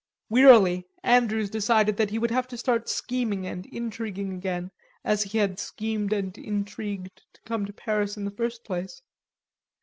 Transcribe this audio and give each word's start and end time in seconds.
Wearily 0.31 0.87
Andrews 1.03 1.51
decided 1.51 1.95
that 1.97 2.09
he 2.09 2.17
would 2.17 2.31
have 2.31 2.47
to 2.47 2.57
start 2.57 2.89
scheming 2.89 3.45
and 3.45 3.67
intriguing 3.67 4.33
again 4.33 4.71
as 5.03 5.21
he 5.21 5.37
had 5.37 5.59
schemed 5.59 6.11
and 6.11 6.35
intrigued 6.39 7.21
to 7.33 7.41
come 7.45 7.67
to 7.67 7.73
Paris 7.73 8.17
in 8.17 8.25
the 8.25 8.31
first 8.31 8.63
place. 8.63 9.03